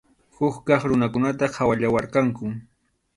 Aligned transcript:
Huk 0.37 0.55
kaq 0.67 0.81
runakunataq 0.91 1.51
qhawallawarqanku. 1.55 2.47